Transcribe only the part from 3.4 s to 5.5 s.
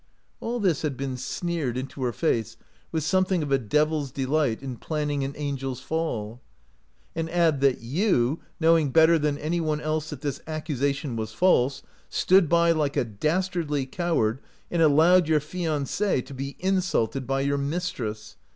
of a deviPs delight in plan ning an